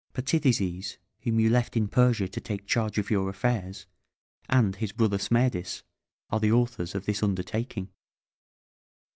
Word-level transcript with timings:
Patizithes, 0.15 0.97
whom 1.19 1.39
you 1.39 1.51
left 1.51 1.77
in 1.77 1.87
Persia 1.87 2.27
to 2.27 2.41
take 2.41 2.65
charge 2.65 2.97
of 2.97 3.11
your 3.11 3.29
affairs 3.29 3.85
and 4.49 4.75
his 4.77 4.93
brother 4.93 5.19
Smerdis, 5.19 5.83
are 6.31 6.39
the 6.39 6.51
authors 6.51 6.95
of 6.95 7.05
this 7.05 7.21
undertaking." 7.21 7.87